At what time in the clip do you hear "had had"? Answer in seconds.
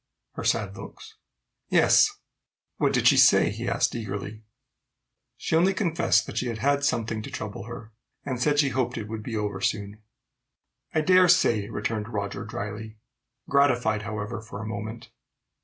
6.47-6.83